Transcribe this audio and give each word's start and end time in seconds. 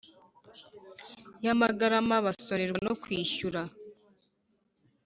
Y 1.43 1.47
amagarama 1.53 2.15
basonerwa 2.25 2.79
no 2.87 2.93
kwishyura 3.01 3.61